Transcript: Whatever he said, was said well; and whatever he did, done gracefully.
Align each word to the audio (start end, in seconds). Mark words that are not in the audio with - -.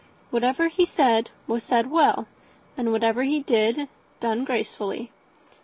Whatever 0.31 0.67
he 0.67 0.83
said, 0.83 1.29
was 1.45 1.63
said 1.63 1.91
well; 1.91 2.25
and 2.75 2.91
whatever 2.91 3.21
he 3.21 3.39
did, 3.41 3.87
done 4.19 4.45
gracefully. 4.45 5.11